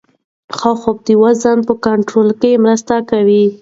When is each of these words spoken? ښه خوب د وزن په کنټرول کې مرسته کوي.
ښه 0.57 0.71
خوب 0.81 0.97
د 1.07 1.09
وزن 1.23 1.57
په 1.67 1.73
کنټرول 1.85 2.29
کې 2.41 2.61
مرسته 2.63 2.95
کوي. 3.09 3.45